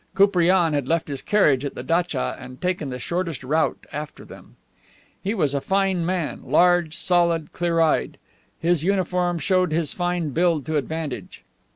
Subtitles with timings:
[0.15, 4.55] Koupriane had left his carriage at the datcha, and taken the shortest route after them.
[5.21, 8.17] He was a fine man, large, solid, clear eyed.
[8.59, 11.43] His uniform showed his fine build to advantage.